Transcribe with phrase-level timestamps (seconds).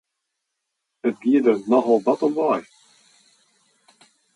[1.07, 2.61] It gie der nochal wat om wei!